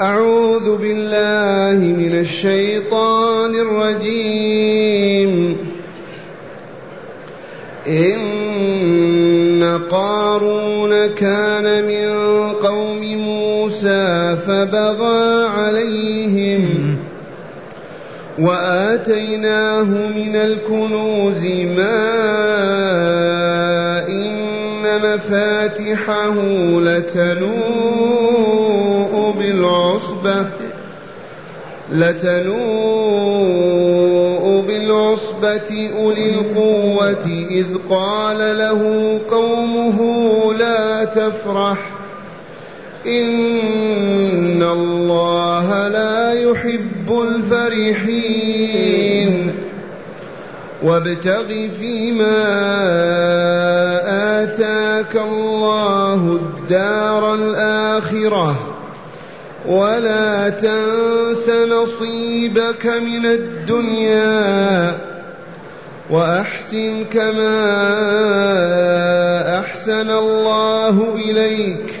أعوذ 0.00 0.76
بالله 0.76 1.86
من 1.86 2.18
الشيطان 2.18 3.54
الرجيم. 3.54 5.56
إن 7.88 9.80
قارون 9.90 11.06
كان 11.06 11.84
من 11.84 12.08
قوم 12.52 13.02
موسى 13.02 14.36
فبغى 14.46 15.48
عليهم 15.48 16.96
وآتيناه 18.38 20.08
من 20.16 20.36
الكنوز 20.36 21.42
ما 21.76 22.04
إن 24.08 24.82
مفاتحه 25.02 26.34
بالعصبة 29.30 30.46
لتنوء 31.92 32.64
بالعصبة 34.66 35.90
أولي 35.98 36.30
القوة 36.30 37.46
إذ 37.50 37.66
قال 37.90 38.58
له 38.58 39.20
قومه 39.30 40.00
لا 40.58 41.04
تفرح 41.04 41.78
إن 43.06 44.62
الله 44.62 45.88
لا 45.88 46.32
يحب 46.32 47.20
الفرحين 47.22 48.84
وابتغ 50.82 51.46
فيما 51.80 52.44
آتاك 54.42 55.16
الله 55.16 56.40
الدار 56.42 57.34
الآخرة 57.34 58.63
ولا 59.66 60.48
تنس 60.48 61.48
نصيبك 61.48 62.86
من 62.86 63.26
الدنيا 63.26 64.98
وأحسن 66.10 67.04
كما 67.04 67.54
أحسن 69.58 70.10
الله 70.10 71.14
إليك 71.14 71.94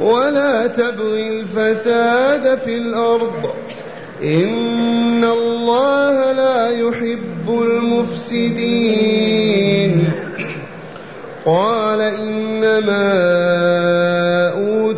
ولا 0.00 0.66
تبغ 0.66 1.14
الفساد 1.14 2.58
في 2.58 2.76
الأرض 2.76 3.50
إن 4.22 5.24
الله 5.24 6.32
لا 6.32 6.70
يحب 6.70 7.48
المفسدين 8.42 9.12
قال 11.44 12.00
إنما 12.00 13.12
أوتيته 14.48 14.91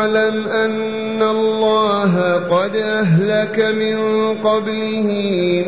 أولم 0.00 0.46
يعلم 0.46 0.48
أن 0.48 1.22
الله 1.22 2.34
قد 2.50 2.76
أهلك 2.76 3.58
من 3.60 3.98
قبله 4.34 5.08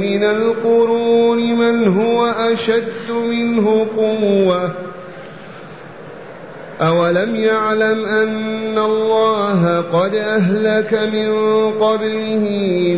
من 0.00 0.24
القرون 0.24 1.38
من 1.38 1.88
هو 1.88 2.26
أشد 2.26 3.10
منه 3.10 3.86
قوةً. 3.96 4.70
أولم 6.80 7.36
يعلم 7.36 8.04
أن 8.04 8.78
الله 8.78 9.80
قد 9.92 10.14
أهلك 10.14 10.94
من 11.12 11.32
قبله 11.70 12.44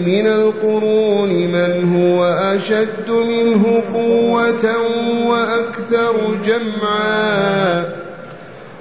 من 0.06 0.27
القرون 0.27 1.28
من 1.28 1.94
هو 1.96 2.24
أشد 2.24 3.10
منه 3.10 3.82
قوة 3.92 4.74
وأكثر 5.27 6.36
جمعا. 6.44 8.03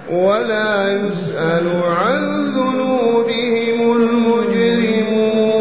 ولا 0.10 0.92
يسأل 0.92 1.68
عن 1.84 2.44
ذنوبهم 2.46 3.98
المجرمون. 3.98 5.54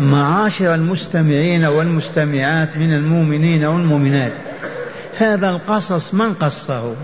معاشر 0.00 0.74
المستمعين 0.74 1.64
والمستمعات 1.64 2.76
من 2.76 2.94
المؤمنين 2.94 3.64
والمؤمنات 3.64 4.32
هذا 5.18 5.50
القصص 5.50 6.14
من 6.14 6.34
قصه؟ 6.34 6.94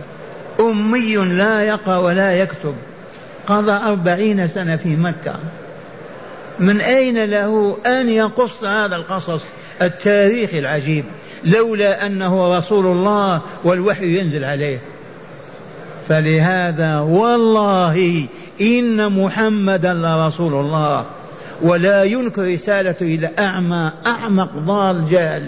أمي 0.61 1.17
لا 1.17 1.63
يقرأ 1.63 1.99
ولا 1.99 2.37
يكتب 2.37 2.75
قضى 3.47 3.73
أربعين 3.73 4.49
سنة 4.49 4.77
في 4.77 4.97
مكة. 4.97 5.35
من 6.59 6.81
أين 6.81 7.25
له 7.25 7.77
أن 7.87 8.09
يقص 8.09 8.65
هذا 8.65 8.97
القصص 8.97 9.43
التاريخي 9.83 10.59
العجيب؟ 10.59 11.05
لولا 11.45 12.07
أنه 12.07 12.59
رسول 12.59 12.87
الله 12.87 13.41
والوحي 13.65 14.19
ينزل 14.19 14.45
عليه. 14.45 14.79
فلهذا 16.09 16.99
والله 16.99 18.27
إن 18.61 19.13
محمدا 19.13 19.95
لرسول 19.95 20.55
الله. 20.55 21.05
ولا 21.63 22.05
ينكر 22.05 22.53
رسالته 22.53 23.03
إلى 23.03 23.31
أعمى 23.39 23.93
أعمق 24.07 24.51
ضال 24.57 25.11
جهل. 25.11 25.43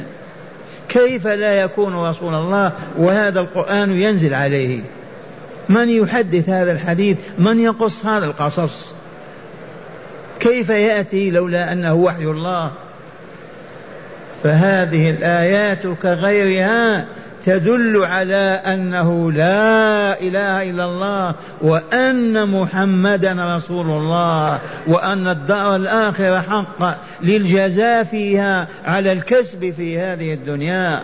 كيف 0.88 1.26
لا 1.26 1.60
يكون 1.62 1.96
رسول 1.96 2.34
الله 2.34 2.72
وهذا 2.98 3.40
القرآن 3.40 3.96
ينزل 3.96 4.34
عليه؟ 4.34 4.80
من 5.68 5.88
يحدث 5.88 6.48
هذا 6.48 6.72
الحديث؟ 6.72 7.18
من 7.38 7.60
يقص 7.60 8.06
هذا 8.06 8.26
القصص؟ 8.26 8.72
كيف 10.40 10.68
يأتي 10.68 11.30
لولا 11.30 11.72
أنه 11.72 11.94
وحي 11.94 12.24
الله 12.24 12.70
فهذه 14.44 15.10
الآيات 15.10 15.86
كغيرها 16.02 17.04
تدل 17.44 18.04
على 18.04 18.60
أنه 18.66 19.32
لا 19.32 20.20
إله 20.20 20.70
إلا 20.70 20.84
الله 20.84 21.34
وأن 21.62 22.48
محمدا 22.48 23.56
رسول 23.56 23.86
الله 23.86 24.58
وأن 24.86 25.28
الدار 25.28 25.76
الآخرة 25.76 26.40
حق 26.40 26.98
للجزاء 27.22 28.04
فيها 28.04 28.68
على 28.86 29.12
الكسب 29.12 29.74
في 29.76 29.98
هذه 29.98 30.34
الدنيا. 30.34 31.00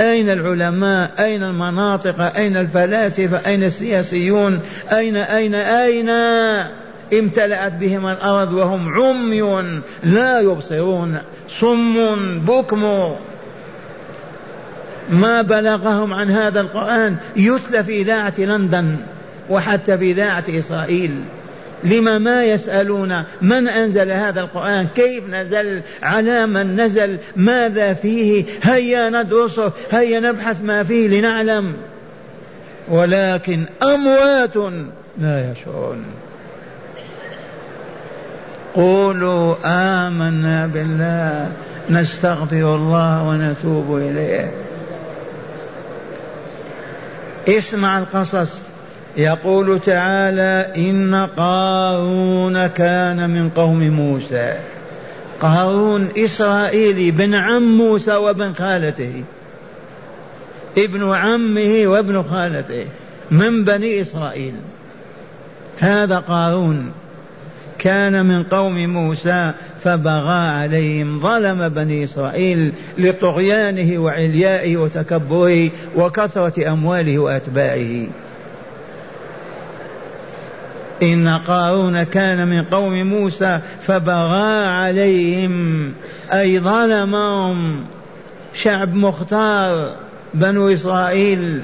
أين 0.00 0.30
العلماء؟ 0.30 1.10
أين 1.18 1.42
المناطق؟ 1.42 2.36
أين 2.36 2.56
الفلاسفة؟ 2.56 3.40
أين 3.46 3.64
السياسيون؟ 3.64 4.60
أين 4.92 5.16
أين 5.16 5.54
أين؟ 5.54 6.08
امتلأت 7.12 7.72
بهم 7.72 8.06
الأرض 8.06 8.52
وهم 8.52 8.94
عمي 8.94 9.82
لا 10.04 10.40
يبصرون. 10.40 11.18
صم 11.48 11.96
بكم 12.40 13.14
ما 15.10 15.42
بلغهم 15.42 16.12
عن 16.12 16.30
هذا 16.30 16.60
القرآن 16.60 17.16
يتلى 17.36 17.84
في 17.84 17.92
إذاعة 17.92 18.34
لندن 18.38 18.96
وحتى 19.50 19.98
في 19.98 20.10
إذاعة 20.10 20.44
إسرائيل. 20.48 21.20
لما 21.84 22.18
ما 22.18 22.44
يسألون 22.44 23.22
من 23.42 23.68
أنزل 23.68 24.12
هذا 24.12 24.40
القرآن 24.40 24.86
كيف 24.94 25.30
نزل؟ 25.30 25.80
على 26.02 26.46
من 26.46 26.80
نزل؟ 26.80 27.18
ماذا 27.36 27.94
فيه؟ 27.94 28.44
هيا 28.62 29.10
ندرسه 29.10 29.72
هيا 29.90 30.20
نبحث 30.20 30.62
ما 30.62 30.84
فيه 30.84 31.08
لنعلم. 31.08 31.74
ولكن 32.88 33.64
أموات 33.82 34.56
لا 35.18 35.52
يشعرون. 35.52 36.04
قولوا 38.76 39.54
آمنا 39.64 40.66
بالله 40.66 41.52
نستغفر 41.90 42.76
الله 42.76 43.28
ونتوب 43.28 43.96
إليه. 43.96 44.50
اسمع 47.48 47.98
القصص. 47.98 48.52
يقول 49.16 49.80
تعالى 49.80 50.72
إن 50.90 51.28
قارون 51.36 52.66
كان 52.66 53.30
من 53.30 53.50
قوم 53.56 53.90
موسى. 53.90 54.54
قارون 55.40 56.08
إسرائيلي 56.18 57.10
بن 57.10 57.34
عم 57.34 57.78
موسى 57.78 58.14
وابن 58.14 58.52
خالته. 58.52 59.24
ابن 60.78 61.14
عمه 61.14 61.82
وابن 61.86 62.22
خالته 62.22 62.86
من 63.30 63.64
بني 63.64 64.00
إسرائيل. 64.00 64.54
هذا 65.78 66.18
قارون. 66.18 66.92
كان 67.86 68.26
من 68.26 68.42
قوم 68.42 68.86
موسى 68.86 69.52
فبغى 69.82 70.48
عليهم 70.48 71.20
ظلم 71.20 71.68
بني 71.68 72.04
إسرائيل 72.04 72.72
لطغيانه 72.98 73.98
وعليائه 73.98 74.76
وتكبره 74.76 75.70
وكثرة 75.96 76.72
أمواله 76.72 77.18
وأتباعه. 77.18 78.06
إن 81.02 81.28
قارون 81.28 82.02
كان 82.02 82.48
من 82.48 82.64
قوم 82.64 83.02
موسى 83.02 83.60
فبغى 83.82 84.66
عليهم 84.66 85.92
أي 86.32 86.60
ظلمهم. 86.60 87.84
شعب 88.54 88.94
مختار 88.94 89.90
بنو 90.34 90.68
إسرائيل 90.68 91.60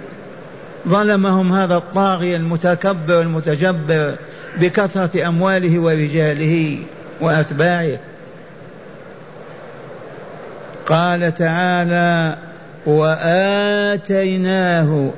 ظلمهم 0.89 1.53
هذا 1.53 1.77
الطاغية 1.77 2.37
المتكبر 2.37 3.21
المتجبر. 3.21 4.15
بكثرة 4.61 5.29
أمواله 5.29 5.79
ورجاله 5.79 6.79
وأتباعه. 7.21 7.99
قال 10.87 11.35
تعالى 11.35 12.37
وآتيناه 12.87 14.31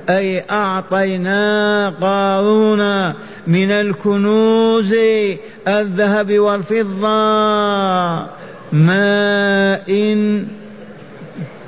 أي 0.08 0.44
أعطينا 0.50 1.88
قارون 2.00 3.14
من 3.46 3.70
الكنوز 3.70 4.94
الذهب 5.68 6.38
والفضة. 6.38 7.08
ما 8.72 9.80
إن 9.88 10.46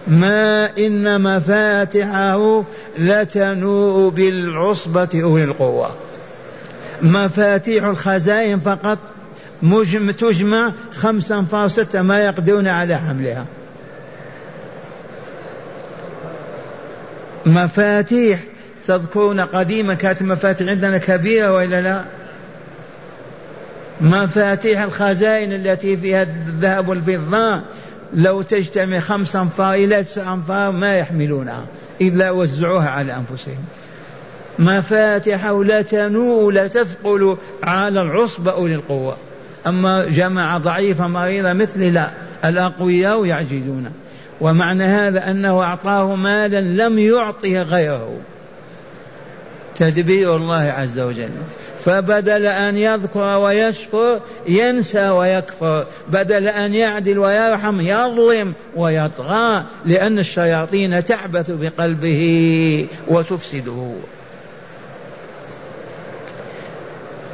ما 0.07 0.71
إن 0.79 1.21
مفاتحه 1.21 2.65
لتنوء 2.99 4.11
بالعصبة 4.11 5.09
أولي 5.15 5.45
القوة. 5.45 6.06
مفاتيح 7.03 7.85
الخزائن 7.85 8.61
فقط 8.61 8.99
مجم 9.63 10.11
تجمع 10.11 10.73
خمسة 10.93 11.39
أنفار 11.39 11.69
ستة 11.69 12.03
ما 12.03 12.21
يقدرون 12.25 12.69
على 12.69 12.97
حملها. 12.97 13.47
مفاتيح 17.47 18.41
تذكرون 18.87 19.41
قديما 19.41 19.95
كانت 19.95 20.21
المفاتيح 20.21 20.69
عندنا 20.69 20.99
كبيرة 20.99 21.53
وإلا 21.53 21.81
لا؟ 21.81 22.05
مفاتيح 24.01 24.83
الخزائن 24.83 25.53
التي 25.53 25.97
فيها 25.97 26.23
الذهب 26.23 26.89
والفضة 26.89 27.63
لو 28.15 28.43
تجتمع 28.43 28.99
خمس 28.99 29.37
أنفار 29.37 29.75
إلى 29.75 30.03
تسع 30.03 30.35
أنفار 30.35 30.73
ما 30.73 30.99
يحملونها 30.99 31.65
إلا 32.01 32.31
وزعوها 32.31 32.91
على 32.91 33.17
أنفسهم. 33.17 33.65
مفاتحه 34.59 35.65
لا 35.65 35.83
تنوء 35.83 36.51
لا 36.51 36.67
تثقل 36.67 37.37
على 37.63 38.03
العصبة 38.03 38.51
أولي 38.51 38.75
القوة 38.75 39.17
أما 39.67 40.05
جماعة 40.05 40.59
ضعيفة 40.59 41.07
مريضة 41.07 41.53
مثل 41.53 41.95
لا 41.95 42.11
الأقوياء 42.45 43.25
يعجزون. 43.25 43.93
ومعنى 44.41 44.85
هذا 44.85 45.31
أنه 45.31 45.63
أعطاه 45.63 46.15
مالا 46.15 46.61
لم 46.61 46.99
يعطه 46.99 47.63
غيره. 47.63 48.19
تدبير 49.75 50.37
الله 50.37 50.75
عز 50.79 50.99
وجل. 50.99 51.31
فبدل 51.85 52.47
أن 52.47 52.77
يذكر 52.77 53.39
ويشكر 53.39 54.21
ينسى 54.49 55.09
ويكفر. 55.09 55.87
بدل 56.09 56.49
أن 56.49 56.75
يعدل 56.75 57.19
ويرحم 57.19 57.81
يظلم 57.81 58.53
ويطغى 58.77 59.65
لأن 59.87 60.19
الشياطين 60.19 61.05
تعبث 61.05 61.51
بقلبه 61.51 62.87
وتفسده. 63.09 63.93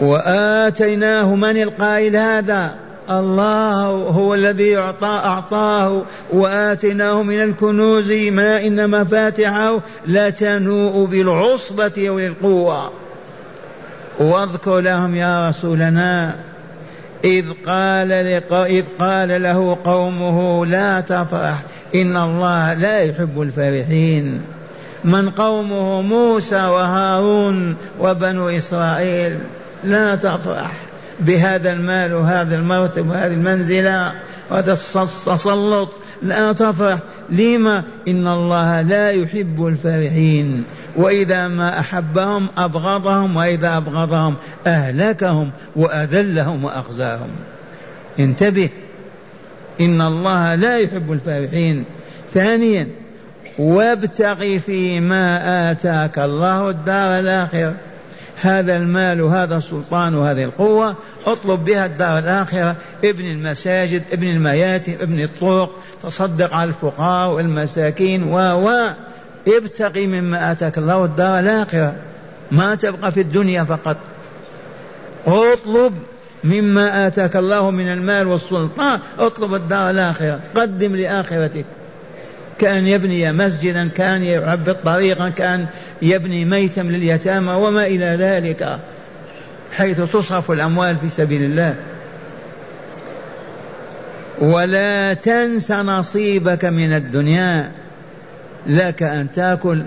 وآتيناه 0.02 1.34
من 1.34 1.62
القائل 1.62 2.16
هذا؟ 2.16 2.74
الله 3.10 3.86
هو 3.86 4.34
الذي 4.34 4.78
أعطى 4.78 5.06
أعطاه. 5.06 6.02
وآتيناه 6.32 7.22
من 7.22 7.42
الكنوز 7.42 8.12
ما 8.12 8.66
إن 8.66 8.90
مفاتحه 8.90 9.80
لتنوء 10.06 11.06
بالعصبة 11.06 12.10
وللقوة 12.10 12.90
واذكر 14.18 14.80
لهم 14.80 15.14
يا 15.14 15.48
رسولنا 15.48 16.34
إذ 17.24 17.46
قال 17.66 18.08
لق... 18.08 18.52
إذ 18.52 18.84
قال 18.98 19.42
له 19.42 19.78
قومه 19.84 20.66
لا 20.66 21.00
تفرح 21.00 21.62
إن 21.94 22.16
الله 22.16 22.74
لا 22.74 23.00
يحب 23.00 23.42
الفرحين. 23.42 24.42
من 25.04 25.30
قومه 25.30 26.02
موسى 26.02 26.66
وهارون 26.66 27.76
وبنو 28.00 28.48
إسرائيل؟ 28.48 29.38
لا 29.84 30.16
تفرح 30.16 30.72
بهذا 31.20 31.72
المال 31.72 32.14
وهذا 32.14 32.56
المرتب 32.56 33.10
وهذه 33.10 33.32
المنزلة 33.32 34.12
وهذا 34.50 34.72
التسلط 34.72 35.90
لا 36.22 36.52
تفرح. 36.52 36.98
لما؟ 37.30 37.82
إن 38.08 38.26
الله 38.26 38.82
لا 38.82 39.10
يحب 39.10 39.66
الفرحين. 39.66 40.64
وإذا 40.96 41.48
ما 41.48 41.80
أحبهم 41.80 42.46
أبغضهم 42.58 43.36
وإذا 43.36 43.76
أبغضهم 43.76 44.34
أهلكهم 44.66 45.50
وأذلهم 45.76 46.64
وأخزاهم. 46.64 47.30
انتبه. 48.18 48.68
إن 49.80 50.00
الله 50.00 50.54
لا 50.54 50.78
يحب 50.78 51.12
الفرحين. 51.12 51.84
ثانيا 52.34 52.88
وابتغ 53.58 54.58
فيما 54.58 55.70
آتاك 55.70 56.18
الله 56.18 56.70
الدار 56.70 57.18
الآخرة. 57.18 57.74
هذا 58.42 58.76
المال 58.76 59.20
وهذا 59.20 59.56
السلطان 59.56 60.14
وهذه 60.14 60.44
القوة 60.44 60.94
اطلب 61.26 61.64
بها 61.64 61.86
الدار 61.86 62.18
الآخرة. 62.18 62.76
ابن 63.04 63.24
المساجد 63.24 64.02
ابن 64.12 64.28
المياتم 64.28 64.92
ابن 65.00 65.22
الطرق 65.22 65.70
تصدق 66.02 66.54
على 66.54 66.68
الفقراء 66.68 67.30
والمساكين 67.30 68.22
و 68.22 68.36
و 68.38 68.90
ابتغي 69.48 70.06
مما 70.06 70.52
آتاك 70.52 70.78
الله 70.78 71.04
الدار 71.04 71.38
الآخرة. 71.38 71.94
ما 72.50 72.74
تبقى 72.74 73.12
في 73.12 73.20
الدنيا 73.20 73.64
فقط. 73.64 73.96
اطلب 75.26 75.92
مما 76.44 77.06
آتاك 77.06 77.36
الله 77.36 77.70
من 77.70 77.92
المال 77.92 78.26
والسلطان. 78.26 79.00
اطلب 79.18 79.54
الدار 79.54 79.90
الآخرة. 79.90 80.40
قدم 80.54 80.96
لآخرتك. 80.96 81.64
كان 82.58 82.86
يبني 82.86 83.32
مسجدا 83.32 83.88
كان 83.88 84.22
يعبد 84.22 84.76
طريقا 84.84 85.28
كان 85.28 85.66
يبني 86.02 86.44
ميتما 86.44 86.80
لليتامى 86.80 87.52
وما 87.52 87.86
إلى 87.86 88.04
ذلك 88.04 88.78
حيث 89.72 90.00
تصرف 90.00 90.50
الأموال 90.50 90.96
في 90.98 91.08
سبيل 91.10 91.42
الله. 91.42 91.74
ولا 94.38 95.14
تنس 95.14 95.70
نصيبك 95.70 96.64
من 96.64 96.92
الدنيا 96.92 97.72
لك 98.66 99.02
أن 99.02 99.32
تأكل 99.32 99.82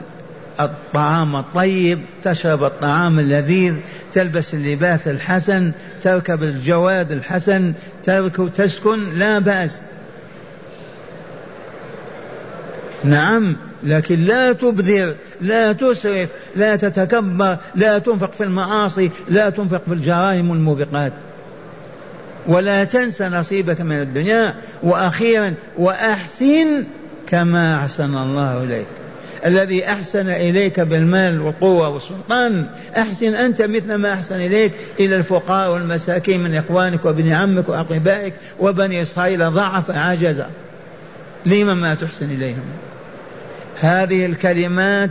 الطعام 0.60 1.36
الطيب 1.36 2.00
تشرب 2.24 2.64
الطعام 2.64 3.20
اللذيذ 3.20 3.76
تلبس 4.14 4.54
اللباس 4.54 5.08
الحسن 5.08 5.72
تركب 6.02 6.44
الجواد 6.44 7.12
الحسن 7.12 7.74
تركب 8.04 8.54
تسكن 8.54 9.20
لا 9.20 9.40
بأس. 9.40 9.82
نعم 13.04 13.56
لكن 13.84 14.26
لا 14.26 14.54
تبذر 14.54 15.16
لا 15.42 15.74
تسرف 15.74 16.30
لا 16.56 16.76
تتكبر 16.76 17.58
لا 17.76 18.00
تنفق 18.00 18.34
في 18.34 18.44
المعاصي 18.44 19.12
لا 19.30 19.50
تنفق 19.50 19.82
في 19.88 19.94
الجرائم 19.94 20.52
الموبقات. 20.52 21.14
ولا 22.48 22.84
تنس 22.84 23.22
نصيبك 23.22 23.82
من 23.82 24.02
الدنيا 24.02 24.56
وأخيرا 24.84 25.54
وأحسن 25.78 26.86
كما 27.28 27.76
أحسن 27.76 28.18
الله 28.18 28.64
إليك. 28.64 28.86
الذي 29.46 29.86
أحسن 29.86 30.30
إليك 30.30 30.80
بالمال 30.80 31.42
والقوة 31.42 31.90
والسلطان 31.90 32.66
أحسن 32.98 33.36
أنت 33.36 33.62
مثل 33.62 33.95
ما 33.95 34.14
أحسن 34.14 34.36
إليك 34.36 34.71
إلى 35.00 35.16
الفقراء 35.16 35.74
والمساكين 35.74 36.44
من 36.44 36.56
إخوانك 36.56 37.06
وابن 37.06 37.31
عمك 37.31 37.69
وأقربائك 37.69 38.33
وبني 38.59 39.02
إسرائيل 39.02 39.52
ضعف 39.52 39.92
عجز 39.92 40.44
لما 41.45 41.74
ما 41.74 41.95
تحسن 41.95 42.26
إليهم؟ 42.26 42.64
هذه 43.80 44.26
الكلمات 44.26 45.09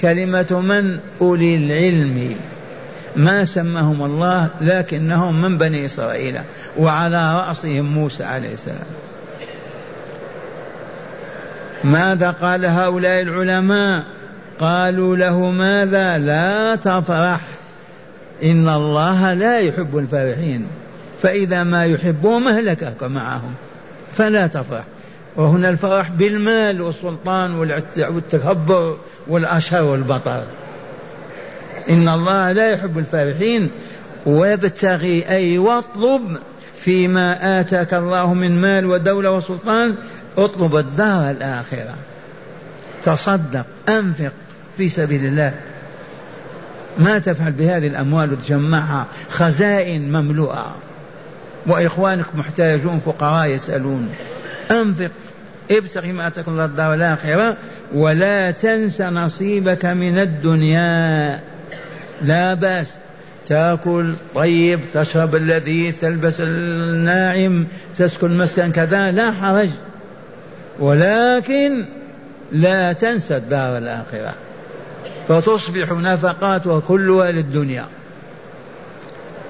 كلمة 0.00 0.60
من 0.60 0.98
أولي 1.20 1.56
العلم. 1.56 2.36
ما 3.16 3.44
سماهم 3.44 4.04
الله 4.04 4.48
لكنهم 4.60 5.42
من 5.42 5.58
بني 5.58 5.86
إسرائيل 5.86 6.38
وعلى 6.78 7.38
رأسهم 7.38 7.84
موسى 7.94 8.24
عليه 8.24 8.54
السلام. 8.54 8.86
ماذا 11.84 12.30
قال 12.30 12.66
هؤلاء 12.66 13.22
العلماء؟ 13.22 14.04
قالوا 14.58 15.16
له 15.16 15.50
ماذا؟ 15.50 16.18
لا 16.18 16.76
تفرح. 16.76 17.40
إن 18.42 18.68
الله 18.68 19.34
لا 19.34 19.58
يحب 19.58 19.98
الفرحين. 19.98 20.66
فإذا 21.22 21.64
ما 21.64 21.86
يحبهم 21.86 22.48
أهلكك 22.48 23.02
معهم. 23.02 23.54
فلا 24.16 24.46
تفرح. 24.46 24.84
وهنا 25.38 25.68
الفرح 25.68 26.10
بالمال 26.10 26.80
والسلطان 26.80 27.54
والتكبر 27.54 28.96
والأشر 29.28 29.84
والبطر 29.84 30.42
إن 31.90 32.08
الله 32.08 32.52
لا 32.52 32.70
يحب 32.70 32.98
الفرحين 32.98 33.70
وابتغي 34.26 35.28
أي 35.28 35.58
واطلب 35.58 36.36
فيما 36.74 37.60
آتاك 37.60 37.94
الله 37.94 38.34
من 38.34 38.60
مال 38.60 38.86
ودولة 38.86 39.30
وسلطان 39.30 39.94
اطلب 40.38 40.76
الدار 40.76 41.30
الآخرة. 41.30 41.94
تصدق 43.04 43.66
أنفق 43.88 44.32
في 44.76 44.88
سبيل 44.88 45.24
الله. 45.24 45.54
ما 46.98 47.18
تفعل 47.18 47.52
بهذه 47.52 47.86
الأموال 47.86 48.32
وتجمعها 48.32 49.06
خزائن 49.30 50.12
مملوءة. 50.12 50.74
وإخوانك 51.66 52.26
محتاجون 52.34 52.98
فقراء 52.98 53.46
يسألون. 53.48 54.08
أنفق. 54.70 55.10
ابتغ 55.70 56.06
ما 56.06 56.26
اتاك 56.26 56.48
الله 56.48 56.64
الدار 56.64 56.94
الآخرة 56.94 57.56
ولا 57.94 58.50
تنس 58.50 59.00
نصيبك 59.00 59.84
من 59.84 60.18
الدنيا. 60.18 61.40
لا 62.22 62.54
بأس. 62.54 62.94
تأكل 63.46 64.14
طيب 64.34 64.80
تشرب 64.94 65.34
اللذيذ 65.36 65.94
تلبس 66.00 66.40
الناعم 66.40 67.66
تسكن 67.96 68.38
مسكن 68.38 68.72
كذا 68.72 69.10
لا 69.10 69.32
حرج. 69.32 69.68
ولكن 70.78 71.84
لا 72.52 72.92
تنسى 72.92 73.36
الدار 73.36 73.78
الآخرة. 73.78 74.34
فتصبح 75.28 75.92
نفقاتها 75.92 76.80
كلها 76.80 77.30
للدنيا 77.30 77.84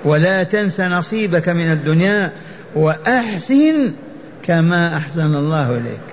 ولا 0.05 0.43
تنس 0.43 0.81
نصيبك 0.81 1.49
من 1.49 1.73
الدنيا 1.73 2.33
وأحسن 2.75 3.93
كما 4.43 4.97
أحسن 4.97 5.35
الله 5.35 5.71
إليك. 5.71 6.08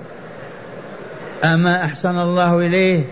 أما 1.44 1.84
أحسن 1.84 2.18
الله 2.18 2.58
إليه؟ 2.58 3.04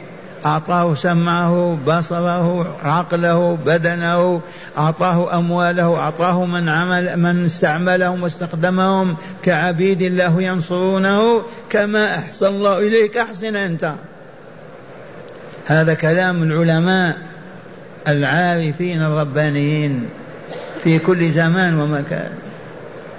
أعطاه 0.47 0.95
سمعه 0.95 1.79
بصره 1.87 2.77
عقله 2.83 3.59
بدنه 3.67 4.41
أعطاه 4.79 5.39
أمواله 5.39 5.97
أعطاه 5.97 6.45
من 6.45 6.69
عمل 6.69 7.17
من 7.17 7.45
استعملهم 7.45 8.23
واستخدمهم 8.23 9.17
كعبيد 9.43 10.03
الله 10.03 10.43
ينصرونه. 10.43 11.43
كما 11.71 12.15
أحسن 12.15 12.47
الله 12.47 12.79
إليك 12.79 13.17
أحسن 13.17 13.57
أنت. 13.57 13.95
هذا 15.67 15.95
كلام 15.95 16.43
العلماء 16.43 17.17
العارفين 18.09 19.03
الربانيين 19.03 20.09
في 20.83 20.99
كل 20.99 21.31
زمان 21.31 21.81
ومكان. 21.81 22.31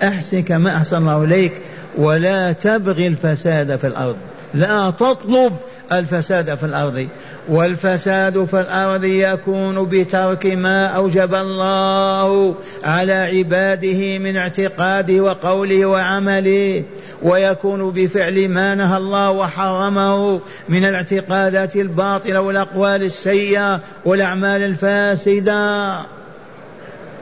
أحسن 0.03 0.41
كما 0.41 0.77
أحسن 0.77 0.97
الله 0.97 1.23
إليك 1.23 1.53
ولا 1.97 2.51
تبغي 2.51 3.07
الفساد 3.07 3.75
في 3.75 3.87
الأرض. 3.87 4.17
لا 4.55 4.89
تطلب 4.89 5.53
الفساد 5.91 6.55
في 6.55 6.65
الأرض 6.65 7.07
والفساد 7.49 8.45
في 8.45 8.61
الأرض 8.61 9.03
يكون 9.03 9.85
بترك 9.85 10.45
ما 10.45 10.87
أوجب 10.87 11.35
الله 11.35 12.55
على 12.83 13.13
عباده 13.13 14.17
من 14.17 14.37
اعتقاده 14.37 15.21
وقوله 15.21 15.85
وعمله 15.85 16.83
ويكون 17.21 17.91
بفعل 17.91 18.49
ما 18.49 18.75
نهى 18.75 18.97
الله 18.97 19.31
وحرمه 19.31 20.41
من 20.69 20.85
الاعتقادات 20.85 21.75
الباطلة 21.75 22.41
والأقوال 22.41 23.03
السيئة 23.03 23.81
والأعمال 24.05 24.61
الفاسدة. 24.63 25.99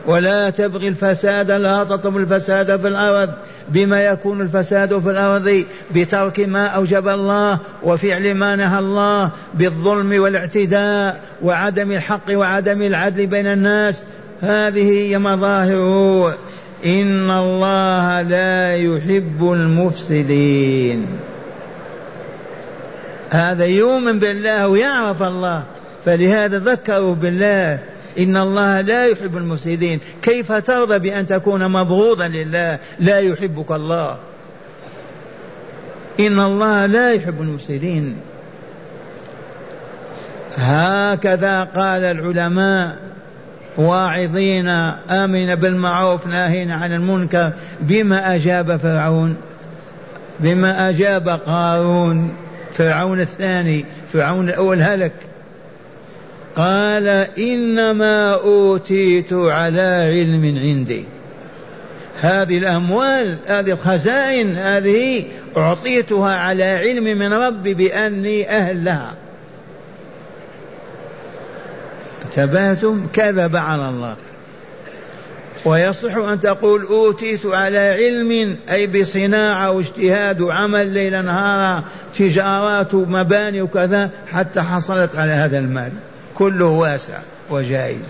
ولا 0.06 0.50
تبغي 0.50 0.88
الفساد 0.88 1.52
لا 1.52 1.84
تطلب 1.84 2.18
الفساد 2.18 2.80
في 2.82 2.88
الأرض. 2.88 3.30
بما 3.70 4.04
يكون 4.06 4.42
الفساد 4.42 5.00
في 5.00 5.10
الأرض 5.10 5.66
بترك 5.96 6.40
ما 6.40 6.66
أوجب 6.68 7.08
الله 7.08 7.60
وفعل 7.84 8.36
ما 8.36 8.56
نهى 8.56 8.80
الله 8.80 9.30
بالظلم 9.54 10.22
والاعتداء 10.22 11.20
وعدم 11.42 11.92
الحق 11.92 12.32
وعدم 12.32 12.82
العدل 12.82 13.28
بين 13.28 13.48
الناس. 13.48 14.06
هذه 14.42 14.92
هي 14.92 15.18
مظاهره 15.18 16.28
إن 16.86 17.32
الله 17.32 18.22
لا 18.22 18.76
يحب 18.76 19.52
المفسدين. 19.52 21.08
هذا 23.32 23.66
يؤمن 23.66 24.20
بالله 24.20 24.68
ويعرف 24.68 25.24
الله 25.24 25.64
فلهذا 26.06 26.60
ذكروا 26.60 27.16
بالله 27.16 27.80
إن 28.20 28.38
الله 28.38 28.82
لا 28.82 29.06
يحب 29.06 29.38
المفسدين. 29.38 30.00
كيف 30.22 30.52
ترضى 30.52 31.00
بأن 31.00 31.28
تكون 31.28 31.68
مبغوضا 31.68 32.28
لله؟ 32.28 32.80
لا 33.00 33.20
يحبك 33.20 33.72
الله. 33.72 34.18
إن 36.20 36.40
الله 36.40 36.86
لا 36.86 37.14
يحب 37.14 37.42
المفسدين. 37.42 38.18
هكذا 40.58 41.64
قال 41.64 42.04
العلماء 42.04 42.96
واعظين 43.78 44.68
آمن 45.10 45.56
بالمعروف 45.56 46.28
ناهين 46.28 46.72
عن 46.72 46.94
المنكر. 46.94 47.52
بما 47.80 48.36
أجاب 48.36 48.78
فرعون؟ 48.78 49.36
بما 50.40 50.90
أجاب 50.90 51.30
قارون. 51.30 52.34
فرعون 52.74 53.20
الثاني. 53.22 53.86
فرعون 54.14 54.50
الأول 54.50 54.82
هلك. 54.82 55.12
قال 56.56 57.08
إنما 57.38 58.34
أوتيت 58.34 59.34
على 59.34 60.12
علم 60.14 60.58
عندي. 60.58 61.06
هذه 62.22 62.58
الأموال 62.58 63.38
هذه 63.48 63.72
الخزائن 63.72 64.58
هذه 64.58 65.24
أعطيتها 65.58 66.36
على 66.36 66.64
علم 66.64 67.04
من 67.04 67.34
ربي 67.34 67.74
بأني 67.74 68.50
أهل 68.50 68.86
لها. 68.86 69.14
انتبهتم؟ 72.26 73.08
كذب 73.14 73.56
على 73.56 73.90
الله. 73.90 74.16
ويصح 75.66 76.16
أن 76.16 76.40
تقول 76.40 76.84
أوتيت 76.84 77.46
على 77.46 77.80
علم 77.80 78.58
أي 78.70 78.88
بصناعة 78.88 79.72
واجتهاد 79.72 80.42
وعمل 80.42 80.88
ليلا 80.88 81.22
نهارا 81.22 81.84
تجارات 82.18 82.94
ومباني 82.94 83.62
وكذا 83.62 84.10
حتى 84.32 84.62
حصلت 84.62 85.16
على 85.16 85.32
هذا 85.32 85.60
المال. 85.60 85.92
كله 86.38 86.66
واسع 86.66 87.20
وجائز. 87.50 88.04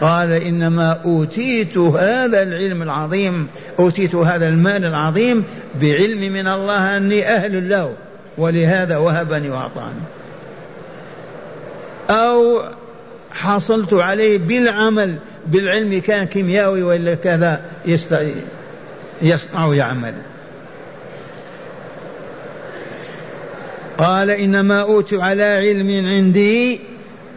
قال 0.00 0.32
إنما 0.32 1.00
أوتيت 1.04 1.78
هذا 1.78 2.42
العلم 2.42 2.82
العظيم 2.82 3.48
أوتيت 3.78 4.14
هذا 4.14 4.48
المال 4.48 4.84
العظيم 4.84 5.44
بعلم 5.80 6.32
من 6.32 6.46
الله 6.46 6.96
أني 6.96 7.28
أهل 7.28 7.68
له 7.68 7.92
ولهذا 8.38 8.96
وهبني 8.96 9.50
وأعطاني. 9.50 10.00
أو 12.10 12.62
حصلت 13.32 13.94
عليه 13.94 14.38
بالعمل 14.38 15.14
بالعلم 15.46 16.00
كان 16.00 16.24
كيميائي 16.24 16.82
ولا 16.82 17.14
كذا 17.14 17.60
يصنع 19.22 19.74
يعمل 19.74 20.14
قال 23.98 24.30
إنما 24.30 24.80
أوت 24.80 25.14
على 25.14 25.44
علم 25.44 26.06
عندي 26.06 26.80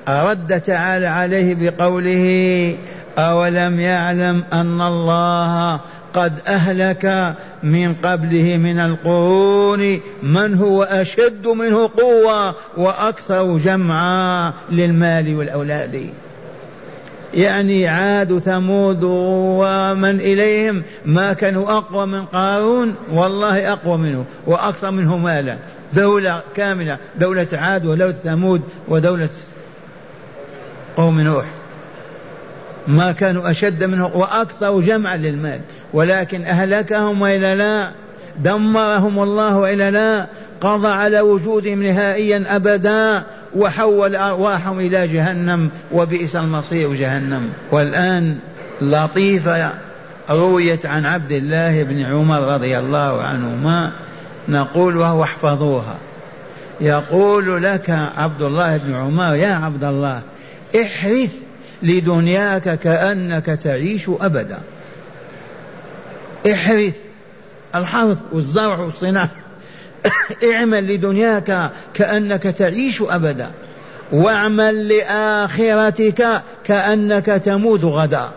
رد 0.09 0.61
تعالى 0.61 1.07
عليه 1.07 1.55
بقوله 1.55 2.75
أولم 3.17 3.79
يعلم 3.79 4.43
أن 4.53 4.81
الله 4.81 5.79
قد 6.13 6.33
أهلك 6.47 7.35
من 7.63 7.93
قبله 7.93 8.57
من 8.57 8.79
القرون؟ 8.79 9.99
من 10.23 10.55
هو 10.55 10.83
أشد 10.83 11.47
منه 11.47 11.89
قوة 11.97 12.55
وأكثر 12.77 13.57
جمعا 13.57 14.53
للمال 14.71 15.35
والأولاد؟ 15.35 16.09
يعني 17.33 17.87
عاد 17.87 18.39
ثمود 18.39 18.99
ومن 19.03 20.19
إليهم 20.19 20.83
ما 21.05 21.33
كانوا 21.33 21.71
أقوى 21.77 22.05
من 22.05 22.25
قارون 22.25 22.95
والله 23.13 23.73
أقوى 23.73 23.97
منه 23.97 24.25
وأكثر 24.47 24.91
منه 24.91 25.17
مالا. 25.17 25.57
دولة 25.93 26.41
كاملة 26.55 26.97
دولة 27.19 27.47
عاد 27.53 27.85
ودولة 27.85 28.11
ثمود 28.11 28.61
ودولة 28.87 29.29
قوم 30.97 31.21
نوح. 31.21 31.45
ما 32.87 33.11
كانوا 33.11 33.51
أشد 33.51 33.83
منه 33.83 34.05
وأكثر 34.05 34.81
جمعا 34.81 35.17
للمال. 35.17 35.59
ولكن 35.93 36.45
أهلكهم 36.45 37.21
وإلا 37.21 37.55
لا 37.55 37.91
دمرهم 38.37 39.19
الله 39.19 39.57
وإلا 39.57 39.91
لا 39.91 40.27
قضى 40.61 40.87
على 40.87 41.21
وجودهم 41.21 41.83
نهائيا 41.83 42.55
أبدا 42.55 43.23
وحول 43.55 44.15
أرواحهم 44.15 44.79
إلى 44.79 45.07
جهنم 45.07 45.69
وبئس 45.91 46.35
المصير 46.35 46.93
جهنم. 46.93 47.49
والآن 47.71 48.37
لطيفة 48.81 49.71
رويت 50.29 50.85
عن 50.85 51.05
عبد 51.05 51.31
الله 51.31 51.83
بن 51.83 52.01
عمر 52.01 52.53
رضي 52.53 52.79
الله 52.79 53.21
عنهما 53.21 53.91
نقول 54.49 54.97
وهو 54.97 55.23
احفظوها. 55.23 55.95
يقول 56.81 57.63
لك 57.63 57.89
عبد 58.17 58.41
الله 58.41 58.77
بن 58.77 58.95
عمر 58.95 59.35
يا 59.35 59.53
عبد 59.53 59.83
الله 59.83 60.21
احرث 60.81 61.31
لدنياك 61.83 62.79
كأنك 62.79 63.45
تعيش 63.45 64.09
أبدا. 64.21 64.59
احرث. 66.51 66.95
الحرث 67.75 68.17
والزرع 68.31 68.79
والصناعة. 68.79 69.29
اعمل 70.53 70.93
لدنياك 70.93 71.71
كأنك 71.93 72.43
تعيش 72.43 73.01
أبدا. 73.01 73.51
واعمل 74.11 74.87
لآخرتك 74.87 76.41
كأنك 76.63 77.25
تموت 77.25 77.83
غدا. 77.83 78.31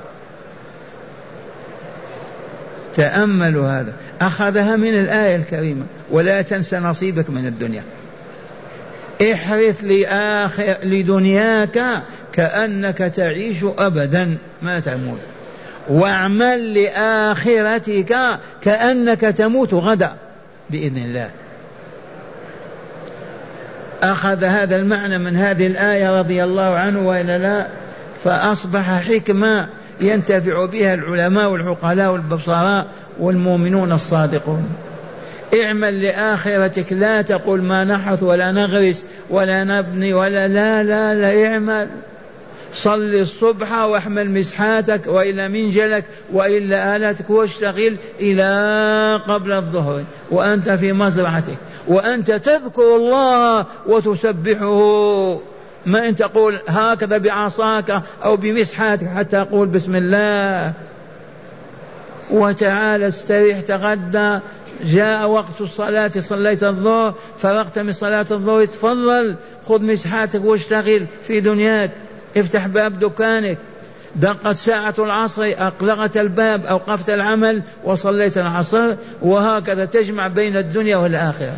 تأملوا 2.94 3.68
هذا. 3.68 3.92
أخذها 4.20 4.76
من 4.76 4.98
الآية 4.98 5.36
الكريمة. 5.36 5.84
ولا 6.12 6.42
تنس 6.42 6.74
نصيبك 6.74 7.30
من 7.30 7.46
الدنيا. 7.46 7.82
احرث 9.32 9.84
لآخر 9.84 10.76
لدنياك 10.82 12.02
كأنك 12.32 12.98
تعيش 12.98 13.56
أبدا 13.78 14.36
ما 14.62 14.80
تموت. 14.80 15.18
واعمل 15.88 16.74
لآخرتك 16.74 18.16
كأنك 18.62 19.20
تموت 19.20 19.74
غدا 19.74 20.12
بإذن 20.70 20.96
الله. 20.96 21.30
أخذ 24.02 24.44
هذا 24.44 24.76
المعنى 24.76 25.18
من 25.18 25.36
هذه 25.36 25.66
الآية 25.66 26.18
رضي 26.18 26.44
الله 26.44 26.78
عنه 26.78 27.08
وإلا 27.08 27.38
لا؟ 27.38 27.66
فأصبح 28.24 29.02
حكمة 29.02 29.68
ينتفع 30.00 30.66
بها 30.66 30.94
العلماء 30.94 31.50
والعقلاء 31.50 32.12
والبصراء 32.12 32.86
والمؤمنون 33.20 33.92
الصادقون. 33.92 34.68
اعمل 35.54 36.02
لآخرتك 36.02 36.92
لا 36.92 37.22
تقول 37.22 37.62
ما 37.62 37.84
نحث 37.84 38.22
ولا 38.22 38.52
نغرس 38.52 39.04
ولا 39.30 39.64
نبني 39.64 40.14
ولا 40.14 40.48
لا 40.48 40.82
لا 40.82 41.14
لا 41.14 41.46
اعمل. 41.46 41.88
صل 42.74 43.14
الصبح 43.14 43.72
واحمل 43.72 44.30
مسحاتك 44.30 45.06
وإلا 45.06 45.48
منجلك 45.48 46.04
وإلا 46.32 46.96
آلاتك 46.96 47.30
واشتغل 47.30 47.96
إلى 48.20 49.20
قبل 49.28 49.52
الظهر 49.52 50.02
وأنت 50.30 50.70
في 50.70 50.92
مزرعتك 50.92 51.56
وأنت 51.88 52.30
تذكر 52.30 52.96
الله 52.96 53.66
وتسبحه. 53.86 55.40
ما 55.86 56.08
أن 56.08 56.16
تقول 56.16 56.60
هكذا 56.68 57.18
بعصاك 57.18 58.02
أو 58.24 58.36
بمسحاتك 58.36 59.06
حتى 59.06 59.40
أقول 59.40 59.68
بسم 59.68 59.96
الله. 59.96 60.72
وتعالى 62.30 63.08
استريح 63.08 63.60
تغدى 63.60 64.38
جاء 64.84 65.28
وقت 65.28 65.60
الصلاة 65.60 66.10
صليت 66.18 66.64
الظهر 66.64 67.14
فرغت 67.38 67.78
من 67.78 67.92
صلاة 67.92 68.26
الظهر 68.30 68.64
تفضل 68.64 69.34
خذ 69.68 69.82
مسحاتك 69.82 70.44
واشتغل 70.44 71.06
في 71.26 71.40
دنياك 71.40 71.90
افتح 72.36 72.66
باب 72.66 72.98
دكانك. 72.98 73.58
دقت 74.16 74.56
ساعة 74.56 74.94
العصر 74.98 75.42
أقلقت 75.58 76.16
الباب 76.16 76.66
أوقفت 76.66 77.10
العمل 77.10 77.62
وصليت 77.84 78.38
العصر 78.38 78.94
وهكذا 79.22 79.84
تجمع 79.84 80.26
بين 80.26 80.56
الدنيا 80.56 80.96
والآخرة. 80.96 81.56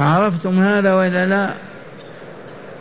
عرفتم 0.00 0.62
هذا 0.62 0.94
ولا 0.94 1.26
لا؟ 1.26 1.50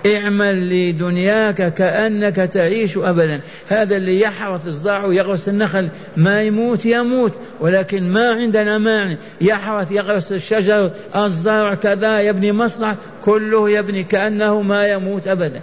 اعمل 0.06 0.70
لدنياك 0.70 1.74
كأنك 1.74 2.36
تعيش 2.36 2.98
أبدا. 2.98 3.40
هذا 3.70 3.98
اللي 3.98 4.22
يحرث 4.22 4.68
الزرع 4.68 5.06
ويغرس 5.06 5.50
النخل. 5.50 5.90
ما 6.18 6.42
يموت 6.42 6.86
يموت 6.86 7.34
ولكن 7.60 8.14
ما 8.14 8.32
عندنا 8.32 8.78
مانع. 8.78 9.16
يحرث 9.42 9.92
يغرس 9.92 10.32
الشجر 10.32 10.92
الزرع 11.16 11.74
كذا 11.74 12.22
يبني 12.22 12.52
مصنع 12.52 12.96
كله 13.26 13.70
يبني 13.70 14.04
كأنه 14.04 14.62
ما 14.62 14.88
يموت 14.88 15.28
أبدا. 15.28 15.62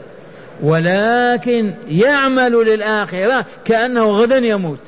ولكن 0.62 1.73
يعمل 1.90 2.52
للآخرة 2.52 3.47
كأنه 3.64 4.07
غدا 4.07 4.38
يموت. 4.38 4.78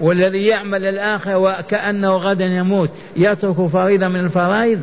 والذي 0.00 0.46
يعمل 0.46 0.82
للآخرة 0.82 1.36
وكأنه 1.36 2.16
غدا 2.16 2.44
يموت. 2.44 2.90
يترك 3.16 3.66
فريضة 3.66 4.08
من 4.08 4.20
الفرائض. 4.20 4.80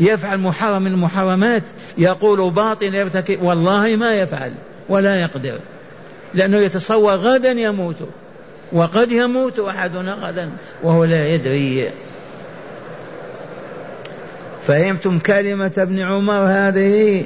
يفعل 0.00 0.38
محرم 0.38 0.82
من 0.82 0.92
المحرمات 0.92 1.62
يقول 1.98 2.50
باطل 2.50 2.94
يرتكب 2.94 3.42
والله 3.42 3.96
ما 3.96 4.14
يفعل 4.14 4.52
ولا 4.88 5.20
يقدر 5.20 5.58
لأنه 6.34 6.56
يتصور 6.56 7.16
غدا 7.16 7.50
يموت 7.50 7.96
وقد 8.72 9.12
يموت 9.12 9.58
أحدنا 9.58 10.12
غدا 10.12 10.50
وهو 10.82 11.04
لا 11.04 11.28
يدري. 11.28 11.90
فهمتم 14.66 15.18
كلمة 15.18 15.72
ابن 15.78 15.98
عمر 15.98 16.44
هذه؟ 16.46 17.24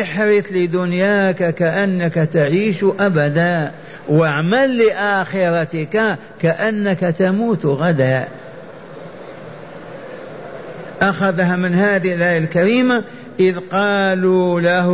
احرث 0.00 0.52
لدنياك 0.52 1.54
كأنك 1.54 2.14
تعيش 2.14 2.84
أبدا 3.00 3.72
واعمل 4.08 4.78
لآخرتك 4.78 6.18
كأنك 6.40 7.00
تموت 7.00 7.66
غدا. 7.66 8.28
أخذها 11.02 11.56
من 11.56 11.74
هذه 11.74 12.14
الآية 12.14 12.38
الكريمة 12.38 13.04
إذ 13.40 13.58
قالوا 13.72 14.60
له 14.60 14.90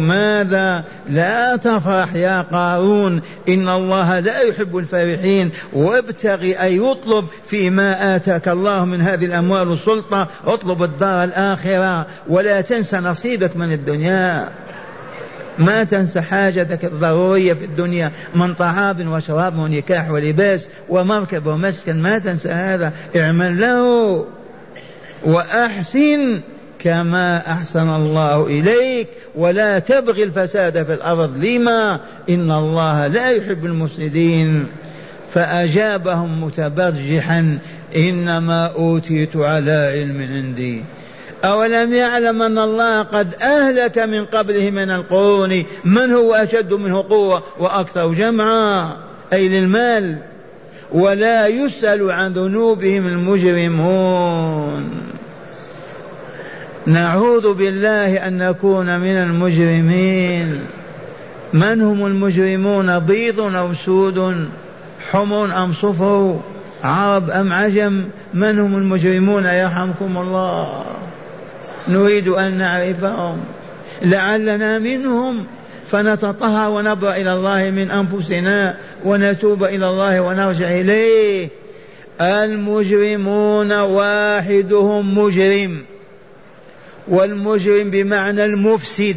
ماذا؟ 0.00 0.84
لا 1.10 1.56
تفرح 1.56 2.14
يا 2.14 2.42
قارون 2.42 3.20
إن 3.48 3.68
الله 3.68 4.20
لا 4.20 4.40
يحب 4.40 4.76
الفرحين 4.76 5.50
وابتغي 5.72 6.62
أي 6.62 6.76
يطلب 6.76 7.26
فيما 7.46 8.16
آتاك 8.16 8.48
الله 8.48 8.84
من 8.84 9.00
هذه 9.00 9.24
الأموال 9.24 9.68
والسلطة 9.68 10.28
اطلب 10.46 10.82
الدار 10.82 11.24
الآخرة 11.24 12.06
ولا 12.28 12.60
تنسى 12.60 12.96
نصيبك 12.96 13.56
من 13.56 13.72
الدنيا. 13.72 14.48
ما 15.58 15.84
تنسى 15.84 16.20
حاجتك 16.20 16.84
الضرورية 16.84 17.52
في 17.52 17.64
الدنيا 17.64 18.12
من 18.34 18.54
طعام 18.54 19.12
وشراب 19.12 19.58
ونكاح 19.58 20.10
ولباس 20.10 20.68
ومركب 20.88 21.46
ومسكن 21.46 22.02
ما 22.02 22.18
تنسى 22.18 22.48
هذا 22.48 22.92
اعمل 23.16 23.60
له. 23.60 24.24
وأحسن 25.24 26.40
كما 26.78 27.42
أحسن 27.46 27.88
الله 27.88 28.46
إليك 28.46 29.08
ولا 29.34 29.78
تبغي 29.78 30.22
الفساد 30.22 30.82
في 30.82 30.94
الأرض. 30.94 31.44
لما؟ 31.44 32.00
إن 32.30 32.50
الله 32.50 33.06
لا 33.06 33.30
يحب 33.30 33.64
المفسدين. 33.64 34.66
فأجابهم 35.34 36.44
متبرجحا 36.44 37.58
إنما 37.96 38.66
أوتيت 38.66 39.36
على 39.36 39.92
علم 39.94 40.28
عندي. 40.32 40.82
أولم 41.44 41.94
يعلم 41.94 42.42
أن 42.42 42.58
الله 42.58 43.02
قد 43.02 43.34
أهلك 43.42 43.98
من 43.98 44.24
قبله 44.24 44.70
من 44.70 44.90
القرون؟ 44.90 45.64
من 45.84 46.12
هو 46.12 46.34
أشد 46.34 46.74
منه 46.74 47.02
قوة 47.02 47.42
وأكثر 47.58 48.12
جمعا؟ 48.12 48.92
أي 49.32 49.48
للمال. 49.48 50.16
ولا 50.92 51.46
يسأل 51.46 52.10
عن 52.10 52.32
ذنوبهم 52.32 53.06
المجرمون. 53.06 55.05
نعوذ 56.86 57.54
بالله 57.54 58.28
أن 58.28 58.48
نكون 58.48 59.00
من 59.00 59.16
المجرمين. 59.16 60.60
من 61.52 61.80
هم 61.80 62.06
المجرمون؟ 62.06 62.98
بيض 62.98 63.40
أو 63.40 63.74
سود؟ 63.74 64.48
حمر 65.10 65.64
أم 65.64 65.72
صفر؟ 65.72 66.40
عرب 66.84 67.30
أم 67.30 67.52
عجم؟ 67.52 68.04
من 68.34 68.58
هم 68.58 68.76
المجرمون 68.76 69.44
يرحمكم 69.44 70.16
الله؟ 70.16 70.84
نريد 71.88 72.28
أن 72.28 72.58
نعرفهم. 72.58 73.38
لعلنا 74.02 74.78
منهم. 74.78 75.46
فنتطهر 75.86 76.70
ونبرأ 76.70 77.16
إلى 77.16 77.32
الله 77.32 77.70
من 77.70 77.90
أنفسنا 77.90 78.76
ونتوب 79.04 79.64
إلى 79.64 79.86
الله 79.86 80.20
ونرجع 80.20 80.70
إليه. 80.70 81.48
المجرمون 82.20 83.72
واحدهم 83.72 85.18
مجرم. 85.18 85.95
والمجرم 87.08 87.90
بمعنى 87.90 88.44
المفسد 88.44 89.16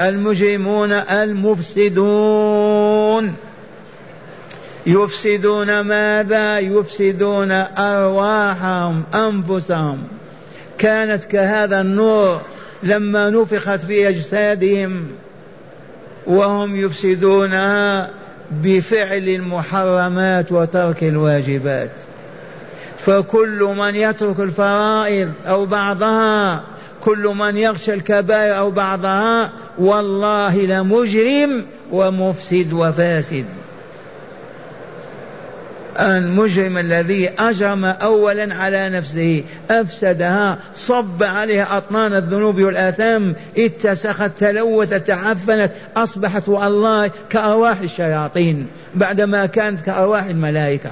المجرمون 0.00 0.92
المفسدون. 0.92 2.54
يفسدون 4.86 5.80
ماذا؟ 5.80 6.58
يفسدون 6.58 7.50
أرواحهم 7.78 9.02
أنفسهم. 9.14 9.98
كانت 10.78 11.24
كهذا 11.24 11.80
النور 11.80 12.40
لما 12.82 13.30
نفخت 13.30 13.80
في 13.80 14.08
أجسادهم 14.08 15.06
وهم 16.26 16.76
يفسدونها 16.76 18.10
بفعل 18.50 19.28
المحرمات 19.28 20.52
وترك 20.52 21.04
الواجبات. 21.04 21.90
فكل 22.98 23.74
من 23.78 23.94
يترك 23.94 24.40
الفرائض 24.40 25.32
أو 25.46 25.66
بعضها 25.66 26.64
كل 27.04 27.34
من 27.38 27.56
يغشى 27.56 27.94
الكبائر 27.94 28.58
أو 28.58 28.70
بعضها 28.70 29.52
والله 29.78 30.56
لمجرم 30.56 31.64
ومفسد 31.92 32.72
وفاسد. 32.72 33.44
المجرم 36.00 36.78
الذي 36.78 37.30
أجرم 37.38 37.84
أولا 37.84 38.54
على 38.54 38.88
نفسه 38.88 39.44
أفسدها 39.70 40.58
صب 40.74 41.22
عليها 41.22 41.76
أطنان 41.76 42.12
الذنوب 42.12 42.60
والآثام 42.60 43.34
اتسخت 43.58 44.30
تلوثت 44.38 45.06
تعفنت 45.06 45.70
أصبحت 45.96 46.48
والله 46.48 47.10
كأرواح 47.30 47.80
الشياطين 47.80 48.66
بعدما 48.94 49.46
كانت 49.46 49.80
كأرواح 49.80 50.24
الملائكة. 50.24 50.90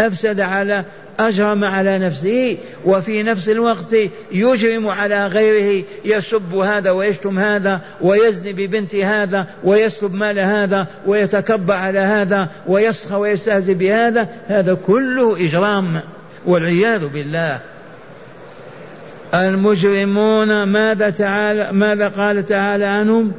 أفسد 0.00 0.40
على 0.40 0.84
أجرم 1.20 1.64
على 1.64 1.98
نفسه 1.98 2.56
وفي 2.84 3.22
نفس 3.22 3.48
الوقت 3.48 3.96
يجرم 4.32 4.88
على 4.88 5.26
غيره 5.26 5.84
يسب 6.04 6.54
هذا 6.54 6.90
ويشتم 6.90 7.38
هذا 7.38 7.80
ويزني 8.00 8.52
ببنت 8.52 8.94
هذا 8.94 9.46
ويسلب 9.64 10.14
مال 10.14 10.38
هذا 10.38 10.86
ويتكبر 11.06 11.74
على 11.74 11.98
هذا 11.98 12.48
ويسخى 12.66 13.14
ويستهزئ 13.14 13.74
بهذا 13.74 14.28
هذا 14.48 14.74
كله 14.86 15.46
إجرام 15.46 16.00
والعياذ 16.46 17.06
بالله. 17.06 17.60
المجرمون 19.34 20.62
ماذا 20.62 21.10
تعالى 21.10 21.72
ماذا 21.72 22.08
قال 22.08 22.46
تعالى 22.46 22.84
عنهم؟ 22.84 23.32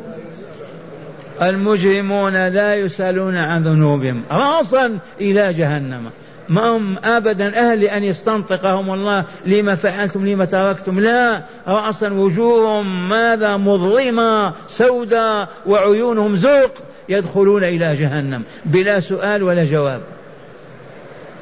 المجرمون 1.41 2.47
لا 2.47 2.75
يسألون 2.75 3.35
عن 3.35 3.63
ذنوبهم 3.63 4.21
راسا 4.31 4.97
إلى 5.21 5.53
جهنم. 5.53 6.09
ما 6.49 6.67
هم 6.67 6.95
أبدا 7.03 7.71
أهل 7.71 7.83
أن 7.83 8.03
يستنطقهم 8.03 8.93
الله 8.93 9.23
لما 9.45 9.75
فعلتم 9.75 10.27
لما 10.27 10.45
تركتم. 10.45 10.99
لا 10.99 11.41
رأسا 11.67 12.13
وجوههم 12.13 13.09
ماذا 13.09 13.57
مظلمة 13.57 14.53
سوداء 14.67 15.47
وعيونهم 15.65 16.35
زرق 16.37 16.71
يدخلون 17.09 17.63
إلى 17.63 17.95
جهنم. 17.95 18.43
بلا 18.65 18.99
سؤال 18.99 19.43
ولا 19.43 19.65
جواب. 19.65 20.01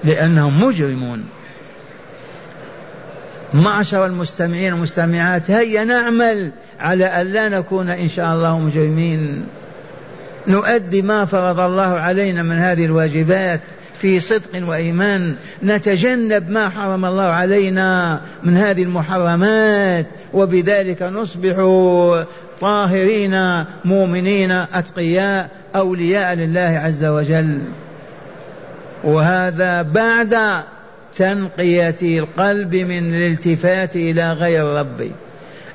لأنهم 0.04 0.64
مجرمون. 0.64 1.26
معشر 3.54 4.06
المستمعين 4.06 4.74
والمستمعات 4.74 5.52
هيا 5.52 5.84
نعمل 5.84 6.52
على 6.80 7.06
أن 7.06 7.28
لا 7.28 7.50
نكون 7.50 7.90
إن 7.90 8.10
شاء 8.10 8.34
الله 8.34 8.60
مجرمين. 8.60 9.44
نؤدي 10.48 11.02
ما 11.02 11.26
فرض 11.26 11.60
الله 11.60 11.82
علينا 11.82 12.44
من 12.44 12.56
هذه 12.56 12.86
الواجبات. 12.86 13.60
في 14.02 14.20
صدق 14.20 14.68
وإيمان 14.68 15.36
نتجنب 15.64 16.50
ما 16.50 16.70
حرم 16.70 17.06
الله 17.06 17.24
علينا 17.24 18.22
من 18.44 18.58
هذه 18.58 18.84
المحرمات 18.84 20.06
وبذلك 20.34 21.02
نصبح 21.02 21.56
طاهرين 22.62 23.64
مؤمنين 23.86 24.52
أتقياء 24.52 25.50
أولياء 25.76 26.36
لله 26.36 26.82
عز 26.86 27.06
وجل. 27.06 27.62
وهذا 29.04 29.82
بعد 29.82 30.64
تنقية 31.16 32.20
القلب 32.20 32.76
من 32.76 33.14
الالتفات 33.14 33.96
إلى 33.96 34.34
غير 34.34 34.66
ربي. 34.66 35.12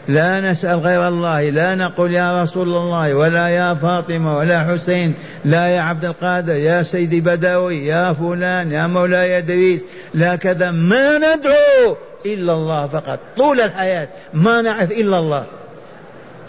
لا 0.08 0.40
نسأل 0.40 0.78
غير 0.78 1.08
الله 1.08 1.50
لا 1.50 1.74
نقول 1.74 2.14
يا 2.14 2.42
رسول 2.42 2.68
الله 2.68 3.14
ولا 3.14 3.48
يا 3.48 3.74
فاطمة 3.74 4.36
ولا 4.36 4.60
حسين 4.60 5.14
لا 5.44 5.66
يا 5.66 5.80
عبد 5.80 6.04
القادر 6.04 6.54
يا 6.54 6.82
سيدي 6.82 7.20
بدوي 7.20 7.86
يا 7.86 8.12
فلان 8.12 8.72
يا 8.72 8.86
مولاي 8.86 9.38
إدريس 9.38 9.84
لا 10.14 10.36
كذا 10.36 10.70
ما 10.70 11.18
ندعو 11.18 11.96
إلا 12.26 12.52
الله 12.52 12.86
فقط. 12.86 13.18
طول 13.36 13.60
الحياة 13.60 14.08
ما 14.34 14.62
نعرف 14.62 14.90
إلا 14.92 15.18
الله. 15.18 15.44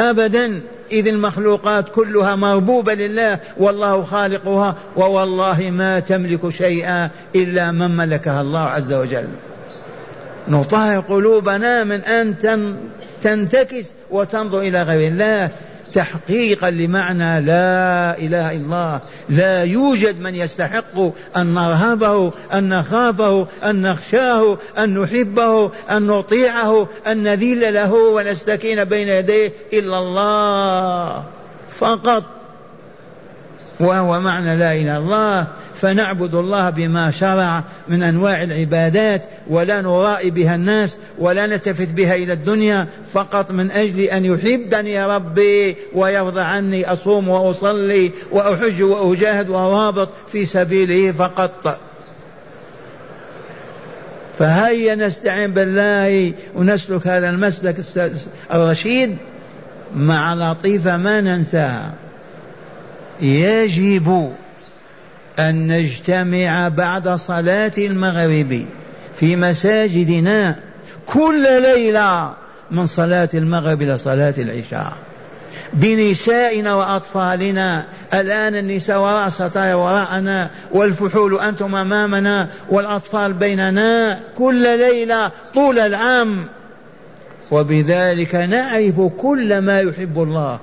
أبدا 0.01 0.61
إذ 0.91 1.07
المخلوقات 1.07 1.89
كلها 1.89 2.35
مربوبة 2.35 2.93
لله 2.93 3.39
والله 3.57 4.03
خالقها 4.03 4.75
ووالله 4.95 5.71
ما 5.71 5.99
تملك 5.99 6.49
شيئا 6.49 7.09
إلا 7.35 7.71
من 7.71 7.91
ملكها 7.97 8.41
الله 8.41 8.59
عز 8.59 8.93
وجل. 8.93 9.27
نطهر 10.47 10.99
قلوبنا 10.99 11.83
من 11.83 12.01
أن 12.01 12.37
تنتكس 13.23 13.86
وتنظر 14.12 14.60
إلى 14.60 14.84
غير 14.84 15.12
الله. 15.12 15.49
تحقيقا 15.93 16.69
لمعنى 16.69 17.41
لا 17.41 18.17
إله 18.17 18.51
إلا 18.51 18.51
الله. 18.51 19.01
لا 19.30 19.63
يوجد 19.63 20.21
من 20.21 20.36
يستحق 20.36 20.99
أن 21.38 21.53
نرهبه 21.53 22.32
أن 22.53 22.69
نخافه 22.69 23.47
أن 23.63 23.82
نخشاه 23.82 24.58
أن 24.77 24.99
نحبه 24.99 25.71
أن 25.91 26.08
نطيعه 26.08 26.88
أن 27.08 27.23
نذل 27.23 27.73
له 27.73 27.93
ونستكين 27.93 28.84
بين 28.84 29.08
يديه 29.08 29.51
إلا 29.73 29.99
الله 29.99 31.23
فقط. 31.69 32.23
وهو 33.80 34.19
معنى 34.19 34.56
لا 34.56 34.71
إله 34.73 34.82
إلا 34.82 34.97
الله. 34.97 35.47
فنعبد 35.81 36.35
الله 36.35 36.69
بما 36.69 37.11
شرع 37.11 37.63
من 37.87 38.03
أنواع 38.03 38.43
العبادات 38.43 39.25
ولا 39.47 39.81
نرائي 39.81 40.29
بها 40.29 40.55
الناس 40.55 40.97
ولا 41.19 41.45
نلتفت 41.45 41.93
بها 41.93 42.15
إلى 42.15 42.33
الدنيا 42.33 42.87
فقط 43.13 43.51
من 43.51 43.71
أجل 43.71 44.01
أن 44.01 44.25
يحبني 44.25 45.05
ربي 45.05 45.75
ويرضى 45.93 46.41
عني 46.41 46.93
أصوم 46.93 47.27
وأصلي 47.27 48.11
وأحج 48.31 48.81
وأجاهد 48.81 49.49
وأرابط 49.49 50.09
في 50.31 50.45
سبيله 50.45 51.11
فقط. 51.11 51.79
فهيا 54.39 54.95
نستعين 54.95 55.51
بالله 55.51 56.33
ونسلك 56.55 57.07
هذا 57.07 57.29
المسلك 57.29 57.75
الرشيد 58.53 59.17
مع 59.95 60.33
لطيفة 60.33 60.97
ما 60.97 61.21
ننساها. 61.21 61.93
يجب 63.21 64.31
أن 65.39 65.67
نجتمع 65.67 66.67
بعد 66.67 67.10
صلاة 67.10 67.71
المغرب 67.78 68.65
في 69.15 69.36
مساجدنا 69.36 70.56
كل 71.06 71.62
ليلة 71.62 72.34
من 72.71 72.86
صلاة 72.86 73.30
المغرب 73.34 73.82
إلى 73.82 73.97
صلاة 73.97 74.34
العشاء. 74.38 74.93
بنسائنا 75.73 76.76
وأطفالنا 76.76 77.86
الآن 78.13 78.56
النساء 78.56 79.00
وراء 79.02 79.30
ستايا 79.30 79.76
وراءنا 79.76 80.50
والفحول 80.71 81.39
أنتم 81.39 81.76
أمامنا 81.76 82.47
والأطفال 82.69 83.34
بيننا 83.34 84.19
كل 84.38 84.80
ليلة 84.80 85.32
طول 85.54 85.80
العام. 85.80 86.45
وبذلك 87.52 88.36
نعرف 88.36 89.02
كل 89.17 89.58
ما 89.58 89.82
يحب 89.82 90.23
الله 90.23 90.60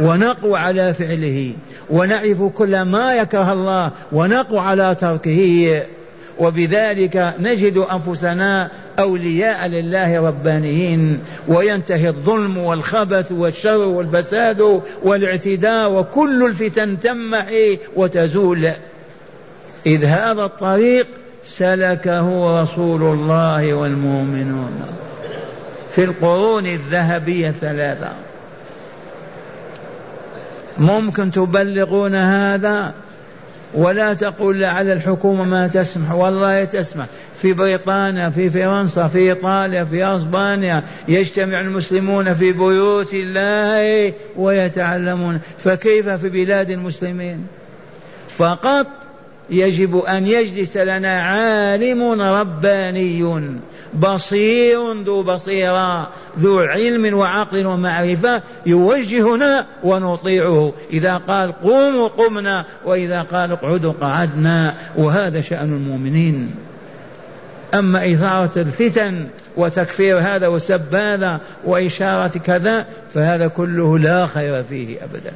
ونقوى 0.00 0.58
على 0.58 0.94
فعله. 0.94 1.52
ونعرف 1.90 2.42
كل 2.42 2.82
ما 2.82 3.14
يكره 3.14 3.52
الله 3.52 3.90
ونقوى 4.12 4.60
على 4.60 4.96
تركه. 5.00 5.82
وبذلك 6.38 7.34
نجد 7.40 7.78
أنفسنا 7.78 8.70
أولياء 8.98 9.66
لله 9.66 10.26
ربانيين 10.26 11.20
وينتهي 11.48 12.08
الظلم 12.08 12.58
والخبث 12.58 13.32
والشر 13.32 13.78
والفساد 13.78 14.80
والاعتداء 15.02 15.92
وكل 15.92 16.46
الفتن 16.46 17.00
تمحي 17.00 17.78
وتزول. 17.96 18.70
إذ 19.86 20.04
هذا 20.04 20.44
الطريق 20.44 21.06
سلكه 21.48 22.62
رسول 22.62 23.02
الله 23.02 23.74
والمؤمنون. 23.74 24.82
في 25.94 26.04
القرون 26.04 26.66
الذهبية 26.66 27.48
الثلاثة. 27.48 28.12
ممكن 30.78 31.30
تبلغون 31.30 32.14
هذا 32.14 32.94
ولا 33.74 34.14
تقول 34.14 34.60
لعل 34.60 34.90
الحكومة 34.90 35.44
ما 35.44 35.66
تسمح. 35.66 36.12
والله 36.12 36.64
تسمح. 36.64 37.06
في 37.36 37.52
بريطانيا 37.52 38.30
في 38.30 38.50
فرنسا 38.50 39.08
في 39.08 39.18
إيطاليا 39.18 39.84
في 39.84 40.16
أسبانيا 40.16 40.82
يجتمع 41.08 41.60
المسلمون 41.60 42.34
في 42.34 42.52
بيوت 42.52 43.14
الله 43.14 44.12
ويتعلمون. 44.36 45.40
فكيف 45.64 46.08
في 46.08 46.28
بلاد 46.28 46.70
المسلمين؟ 46.70 47.46
فقط 48.38 48.86
يجب 49.50 49.96
أن 49.96 50.26
يجلس 50.26 50.76
لنا 50.76 51.22
عالم 51.22 52.22
رباني 52.22 53.20
بصير 53.94 54.92
ذو 54.92 55.22
بصيرة 55.22 56.08
ذو 56.38 56.60
علم 56.60 57.18
وعقل 57.18 57.66
ومعرفة 57.66 58.42
يوجهنا 58.66 59.66
ونطيعه. 59.84 60.72
إذا 60.92 61.16
قال 61.16 61.52
قوموا 61.62 62.08
قمنا 62.08 62.64
وإذا 62.84 63.22
قال 63.22 63.52
اقعدوا 63.52 63.92
قعدنا 64.00 64.74
وهذا 64.96 65.40
شأن 65.40 65.68
المؤمنين. 65.68 66.54
أما 67.74 68.12
إثارة 68.12 68.58
الفتن 68.58 69.26
وتكفير 69.56 70.18
هذا 70.18 70.46
وسب 70.46 70.94
هذا 70.94 71.40
وإشارة 71.64 72.38
كذا 72.38 72.86
فهذا 73.14 73.46
كله 73.46 73.98
لا 73.98 74.26
خير 74.26 74.62
فيه 74.62 74.96
أبدا. 75.04 75.32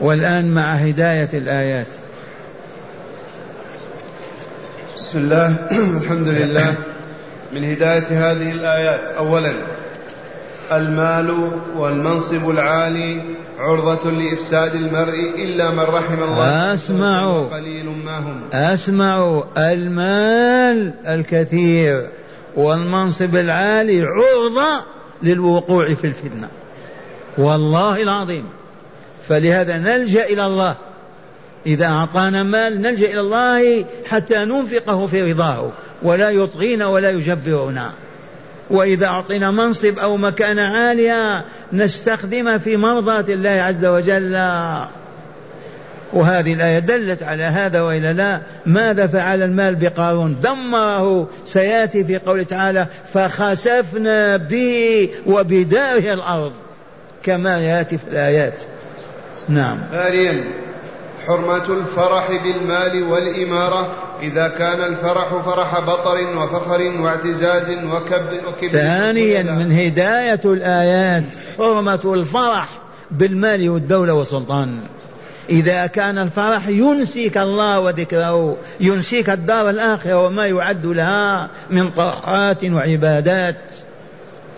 والآن 0.00 0.54
مع 0.54 0.72
هداية 0.72 1.28
الآيات. 1.34 1.86
بسم 4.96 5.18
الله. 5.18 5.54
الحمد 6.02 6.28
لله. 6.28 6.74
من 7.52 7.64
هداية 7.64 8.30
هذه 8.30 8.50
الآيات. 8.52 9.00
أولا 9.00 9.52
المال 10.72 11.50
والمنصب 11.76 12.50
العالي 12.50 13.22
عرضة 13.58 14.10
لإفساد 14.10 14.74
المرء 14.74 15.32
إلا 15.36 15.70
من 15.70 15.80
رحم 15.80 16.22
الله. 16.22 16.74
أسمعوا. 16.74 17.48
قليل 17.48 17.86
ما 18.04 18.18
هم. 18.18 18.40
أسمعوا. 18.52 19.42
المال 19.56 20.94
الكثير 21.08 22.06
والمنصب 22.56 23.36
العالي 23.36 24.02
عرضة 24.02 24.84
للوقوع 25.22 25.94
في 25.94 26.06
الفتنة. 26.06 26.48
والله 27.38 28.02
العظيم. 28.02 28.44
فلهذا 29.28 29.76
نلجأ 29.76 30.24
إلى 30.24 30.46
الله. 30.46 30.76
إذا 31.66 31.86
أعطانا 31.86 32.42
مال 32.42 32.82
نلجأ 32.82 33.06
إلى 33.06 33.20
الله 33.20 33.84
حتى 34.06 34.34
ننفقه 34.34 35.06
في 35.06 35.32
رضاه. 35.32 35.70
ولا 36.02 36.30
يطغينا 36.30 36.86
ولا 36.86 37.10
يجبرنا. 37.10 37.92
وإذا 38.70 39.06
أعطينا 39.06 39.50
منصب 39.50 39.98
أو 39.98 40.16
مكانة 40.16 40.62
عالية 40.62 41.44
نستخدمه 41.72 42.58
في 42.58 42.76
مرضاة 42.76 43.24
الله 43.28 43.50
عز 43.50 43.84
وجل. 43.84 44.32
وهذه 46.12 46.52
الآية 46.52 46.78
دلت 46.78 47.22
على 47.22 47.42
هذا 47.42 47.80
وإلا 47.80 48.12
لا. 48.12 48.40
ماذا 48.66 49.06
فعل 49.06 49.42
المال 49.42 49.74
بقارون؟ 49.74 50.40
دمره. 50.42 51.28
سيأتي 51.46 52.04
في 52.04 52.18
قوله 52.18 52.42
تعالى 52.42 52.86
فخسفنا 53.14 54.36
به 54.36 55.08
وبداره 55.26 56.14
الأرض. 56.14 56.52
كما 57.22 57.60
يأتي 57.60 57.98
في 57.98 58.04
الآيات. 58.12 58.62
نعم. 59.48 59.78
حرمة 61.28 61.64
الفرح 61.68 62.30
بالمال 62.30 63.02
والإمارة. 63.02 63.92
إذا 64.22 64.48
كان 64.48 64.82
الفرح 64.92 65.28
فرح 65.28 65.80
بطر 65.80 66.36
وفخر 66.36 66.82
واعتزاز 67.00 67.70
وكبر 67.70 68.40
وكبر. 68.48 68.68
ثانيا 68.68 69.42
من 69.42 69.72
هداية 69.72 70.40
الآيات 70.44 71.24
حرمة 71.58 72.14
الفرح 72.14 72.68
بالمال 73.10 73.70
والدولة 73.70 74.12
والسلطان. 74.12 74.78
إذا 75.50 75.86
كان 75.86 76.18
الفرح 76.18 76.68
ينسيك 76.68 77.38
الله 77.38 77.80
وذكره 77.80 78.56
ينسيك 78.80 79.30
الدار 79.30 79.70
الآخرة 79.70 80.26
وما 80.26 80.46
يعد 80.46 80.86
لها 80.86 81.50
من 81.70 81.90
طاعات 81.90 82.64
وعبادات. 82.64 83.56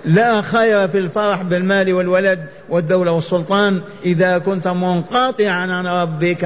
لا 0.05 0.43
خير 0.43 0.89
في 0.89 0.99
الفرح 0.99 1.43
بالمال 1.43 1.93
والولد 1.93 2.39
والدولة 2.69 3.13
والسلطان 3.13 3.81
إذا 4.05 4.39
كنت 4.39 4.69
منقطعا 4.69 5.73
عن 5.73 5.87
ربك. 5.87 6.45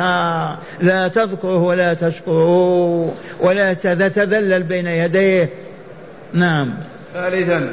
لا 0.80 1.08
تذكره 1.08 1.62
ولا 1.62 1.94
تشكره 1.94 3.14
ولا 3.40 3.72
تتذلل 3.72 4.62
بين 4.62 4.86
يديه. 4.86 5.50
نعم. 6.32 6.74
ثالثا 7.14 7.70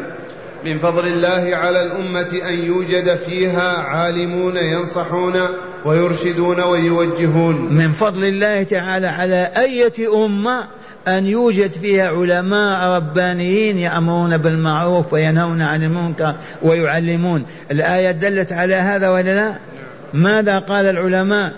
من 0.65 0.77
فضل 0.77 1.07
الله 1.07 1.55
على 1.55 1.85
الأمة 1.85 2.49
أن 2.49 2.65
يوجد 2.65 3.15
فيها 3.15 3.77
عالمون 3.77 4.57
ينصحون 4.57 5.33
ويرشدون 5.85 6.59
ويوجهون. 6.59 7.55
من 7.55 7.91
فضل 7.91 8.23
الله 8.23 8.63
تعالى 8.63 9.07
على 9.07 9.51
أية 9.57 10.25
أمة 10.25 10.63
أن 11.07 11.25
يوجد 11.25 11.71
فيها 11.71 12.09
علماء 12.09 12.95
ربانيين 12.95 13.77
يأمرون 13.77 14.37
بالمعروف 14.37 15.13
وينهون 15.13 15.61
عن 15.61 15.83
المنكر 15.83 16.35
ويعلمون. 16.61 17.45
الآية 17.71 18.11
دلت 18.11 18.51
على 18.51 18.75
هذا 18.75 19.09
ولا 19.09 19.35
لا؟ 19.35 19.55
ماذا 20.13 20.59
قال 20.59 20.85
العلماء؟ 20.85 21.53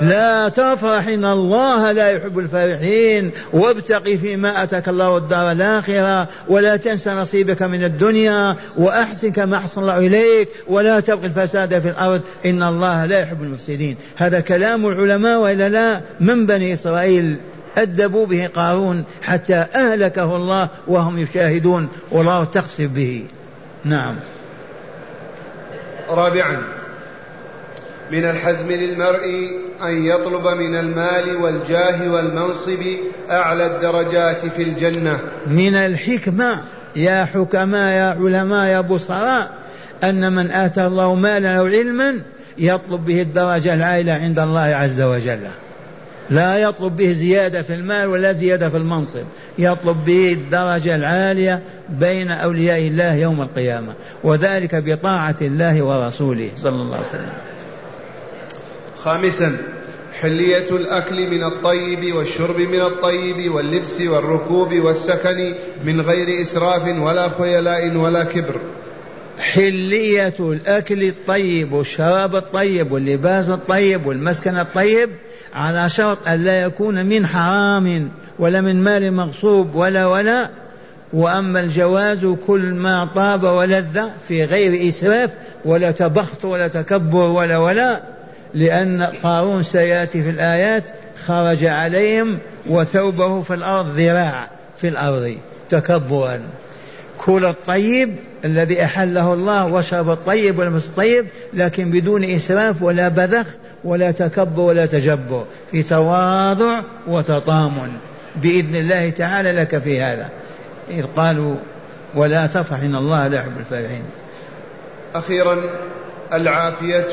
لا 0.00 0.48
تفرح 0.48 1.08
إن 1.08 1.24
الله 1.24 1.92
لا 1.92 2.10
يحب 2.10 2.38
الفرحين 2.38 3.30
وابتغ 3.52 4.16
فيما 4.16 4.62
أتاك 4.62 4.88
الله 4.88 5.16
الدار 5.16 5.52
الآخرة 5.52 6.28
ولا 6.48 6.76
تنس 6.76 7.08
نصيبك 7.08 7.62
من 7.62 7.84
الدنيا 7.84 8.56
وأحسن 8.76 9.32
كما 9.32 9.56
أحسن 9.56 9.80
الله 9.80 9.98
إليك 9.98 10.48
ولا 10.68 11.00
تبغي 11.00 11.26
الفساد 11.26 11.78
في 11.78 11.88
الأرض. 11.88 12.20
إن 12.46 12.62
الله 12.62 13.06
لا 13.06 13.20
يحب 13.20 13.42
المفسدين. 13.42 13.96
هذا 14.16 14.40
كلام 14.40 14.86
العلماء 14.86 15.40
وإلا 15.40 15.68
لا؟ 15.68 16.00
من 16.20 16.46
بني 16.46 16.72
إسرائيل. 16.72 17.36
أدبوا 17.78 18.26
به 18.26 18.46
قارون 18.54 19.04
حتى 19.22 19.54
أهلكه 19.54 20.36
الله 20.36 20.68
وهم 20.86 21.18
يشاهدون 21.18 21.88
والله 22.10 22.44
تقصف 22.44 22.80
به. 22.80 23.24
نعم. 23.84 24.14
رابعا 26.10 26.62
من 28.10 28.24
الحزم 28.24 28.72
للمرء 28.72 29.50
أن 29.82 30.04
يطلب 30.04 30.46
من 30.46 30.76
المال 30.76 31.36
والجاه 31.36 32.12
والمنصب 32.12 32.82
أعلى 33.30 33.66
الدرجات 33.66 34.46
في 34.46 34.62
الجنة. 34.62 35.18
من 35.46 35.74
الحكمة 35.74 36.58
يا 36.96 37.24
حكماء 37.24 37.92
يا 37.92 38.16
علماء 38.20 38.66
يا 38.66 38.80
بصراء 38.80 39.50
أن 40.04 40.32
من 40.32 40.50
آتى 40.50 40.86
الله 40.86 41.14
مالا 41.14 41.58
أو 41.58 41.66
علما 41.66 42.20
يطلب 42.58 43.04
به 43.04 43.22
الدرجة 43.22 43.74
العالية 43.74 44.12
عند 44.12 44.38
الله 44.38 44.60
عز 44.60 45.00
وجل. 45.00 45.40
لا 46.30 46.58
يطلب 46.58 46.96
به 46.96 47.12
زيادة 47.12 47.62
في 47.62 47.74
المال 47.74 48.06
ولا 48.06 48.32
زيادة 48.32 48.68
في 48.68 48.76
المنصب. 48.76 49.24
يطلب 49.58 50.04
به 50.04 50.32
الدرجة 50.32 50.96
العالية 50.96 51.60
بين 51.88 52.30
أولياء 52.30 52.78
الله 52.78 53.14
يوم 53.14 53.42
القيامة 53.42 53.92
وذلك 54.24 54.74
بطاعة 54.74 55.36
الله 55.40 55.82
ورسوله 55.82 56.48
صلى 56.56 56.82
الله 56.82 56.96
عليه 56.96 57.06
وسلم. 57.08 57.32
خامسا 58.96 59.56
حلية 60.20 60.70
الأكل 60.70 61.30
من 61.30 61.44
الطيب 61.44 62.14
والشرب 62.14 62.60
من 62.60 62.80
الطيب 62.80 63.54
واللبس 63.54 64.00
والركوب 64.00 64.74
والسكن 64.74 65.54
من 65.84 66.00
غير 66.00 66.42
إسراف 66.42 67.00
ولا 67.00 67.28
خيلاء 67.28 67.96
ولا 67.96 68.24
كبر. 68.24 68.56
حلية 69.38 70.34
الأكل 70.40 71.02
الطيب 71.02 71.72
والشراب 71.72 72.36
الطيب 72.36 72.92
واللباس 72.92 73.48
الطيب 73.48 74.06
والمسكن 74.06 74.58
الطيب 74.58 75.10
على 75.56 75.90
شرط 75.90 76.28
أن 76.28 76.44
لا 76.44 76.62
يكون 76.62 77.06
من 77.06 77.26
حرام 77.26 78.08
ولا 78.38 78.60
من 78.60 78.84
مال 78.84 79.12
مغصوب 79.12 79.74
ولا 79.74 80.06
ولا. 80.06 80.50
وأما 81.12 81.60
الجواز 81.60 82.26
كل 82.46 82.60
ما 82.60 83.08
طاب 83.14 83.42
ولذ 83.42 84.00
في 84.28 84.44
غير 84.44 84.88
إسراف 84.88 85.30
ولا 85.64 85.90
تبخت 85.90 86.44
ولا 86.44 86.68
تكبر 86.68 87.30
ولا 87.30 87.56
ولا 87.58 88.00
لأن 88.54 89.02
قارون 89.02 89.62
سيأتي 89.62 90.22
في 90.22 90.30
الآيات 90.30 90.84
خرج 91.26 91.64
عليهم 91.64 92.38
وثوبه 92.66 93.42
في 93.42 93.54
الأرض 93.54 93.86
ذراع 93.96 94.48
في 94.78 94.88
الأرض 94.88 95.36
تكبرا. 95.70 96.40
كل 97.18 97.44
الطيب 97.44 98.16
الذي 98.44 98.84
أحله 98.84 99.34
الله 99.34 99.66
وشرب 99.66 100.10
الطيب 100.10 100.58
والمس 100.58 100.88
الطيب 100.88 101.26
لكن 101.54 101.90
بدون 101.90 102.24
إسراف 102.24 102.82
ولا 102.82 103.08
بذخ 103.08 103.46
ولا 103.84 104.10
تكبر 104.10 104.62
ولا 104.62 104.86
تجبر 104.86 105.44
في 105.70 105.82
تواضع 105.82 106.82
وتطامن. 107.06 107.92
بإذن 108.36 108.76
الله 108.76 109.10
تعالى 109.10 109.52
لك 109.52 109.78
في 109.78 110.00
هذا. 110.00 110.28
إذ 110.90 111.04
قالوا 111.16 111.54
ولا 112.14 112.46
تفرح 112.46 112.80
إن 112.80 112.94
الله 112.94 113.28
لا 113.28 113.36
يحب 113.36 113.58
الفرحين. 113.58 114.02
أخيرا 115.14 115.56
العافية 116.32 117.08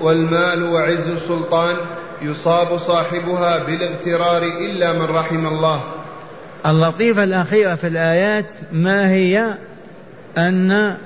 والمال 0.00 0.62
وعز 0.62 1.08
السلطان 1.08 1.76
يصاب 2.22 2.78
صاحبها 2.78 3.64
بالاغترار 3.64 4.42
إلا 4.42 4.92
من 4.92 5.04
رحم 5.04 5.46
الله. 5.46 5.80
اللطيفة 6.66 7.24
الأخيرة 7.24 7.74
في 7.74 7.86
الآيات 7.86 8.52
ما 8.72 9.10
هي؟ 9.10 9.54
أن 10.38 10.96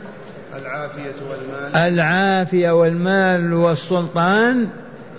العافية 0.56 1.14
والمال. 1.30 1.76
العافية 1.76 2.70
والمال 2.70 3.54
والسلطان 3.54 4.66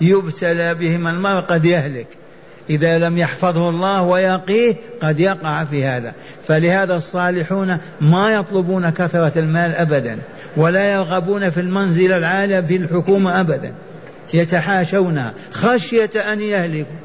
يبتلى 0.00 0.74
بهما 0.74 1.10
المرء 1.10 1.40
قد 1.40 1.64
يهلك. 1.64 2.06
إذا 2.70 2.98
لم 2.98 3.18
يحفظه 3.18 3.68
الله 3.68 4.02
ويقيه 4.02 4.76
قد 5.02 5.20
يقع 5.20 5.64
في 5.64 5.84
هذا. 5.84 6.12
فلهذا 6.48 6.96
الصالحون 6.96 7.78
ما 8.00 8.30
يطلبون 8.30 8.90
كثرة 8.90 9.32
المال 9.38 9.74
أبدا 9.74 10.18
ولا 10.56 10.92
يرغبون 10.92 11.50
في 11.50 11.60
المنزل 11.60 12.12
العالي 12.12 12.62
في 12.62 12.76
الحكومة 12.76 13.40
أبدا. 13.40 13.72
يتحاشونها. 14.34 15.32
خشية 15.52 16.10
أن 16.32 16.40
يهلكوا. 16.40 17.01